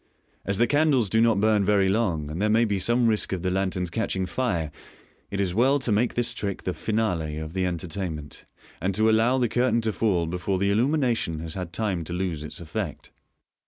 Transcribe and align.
As 0.45 0.57
the 0.57 0.65
candles 0.65 1.11
do 1.11 1.21
not 1.21 1.39
burn 1.39 1.63
very 1.63 1.87
long, 1.87 2.31
and 2.31 2.41
there 2.41 2.49
may 2.49 2.65
be 2.65 2.79
some 2.79 3.05
risk 3.05 3.33
of 3.33 3.43
the 3.43 3.51
lanterns 3.51 3.91
catching 3.91 4.25
fire, 4.25 4.71
it 5.29 5.39
is 5.39 5.53
well 5.53 5.77
to 5.77 5.91
make 5.91 6.15
thistricK 6.15 6.63
the 6.63 6.73
finale 6.73 7.37
of 7.37 7.53
the 7.53 7.67
entertainment, 7.67 8.45
and 8.81 8.95
to 8.95 9.11
allow 9.11 9.37
the 9.37 9.47
curtain 9.47 9.79
to 9.81 9.93
fall 9.93 10.25
before 10.25 10.57
the 10.57 10.71
illumi 10.71 10.97
nation 10.97 11.39
has 11.41 11.53
had 11.53 11.71
time 11.71 12.03
to 12.05 12.13
lose 12.13 12.43
its 12.43 12.59
effect. 12.59 13.11